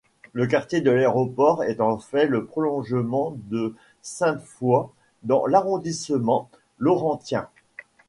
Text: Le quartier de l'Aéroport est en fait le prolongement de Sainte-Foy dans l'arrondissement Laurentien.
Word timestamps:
Le 0.33 0.47
quartier 0.47 0.81
de 0.81 0.89
l'Aéroport 0.89 1.63
est 1.63 1.79
en 1.79 1.99
fait 1.99 2.25
le 2.25 2.43
prolongement 2.45 3.35
de 3.51 3.75
Sainte-Foy 4.01 4.87
dans 5.21 5.45
l'arrondissement 5.45 6.49
Laurentien. 6.79 7.47